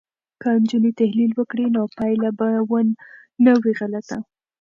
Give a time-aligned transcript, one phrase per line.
[0.41, 2.79] که نجونې تحلیل وکړي نو پایله به
[3.45, 4.17] نه وي غلطه.